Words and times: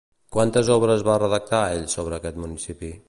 Quantes 0.35 0.71
obres 0.75 1.03
va 1.09 1.17
redactar 1.23 1.61
ell 1.75 1.85
sobre 1.97 2.19
aquest 2.21 2.41
municipi? 2.47 2.93